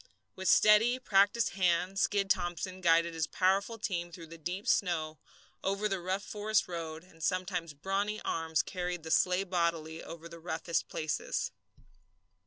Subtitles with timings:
[0.35, 5.19] With steady, practiced hand Skid Thomson guided his powerful team through the deep snow,
[5.63, 10.39] over the rough forest road; and sometimes brawny arms carried the sleigh bodily over the
[10.39, 11.51] roughest places.